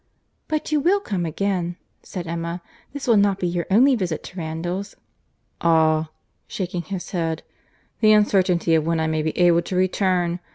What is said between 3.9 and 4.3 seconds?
visit